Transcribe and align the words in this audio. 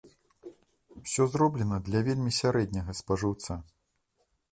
Усё 1.01 1.27
зроблена 1.33 1.77
для 1.89 2.01
вельмі 2.07 2.31
сярэдняга 2.41 2.91
спажыўца. 3.01 3.53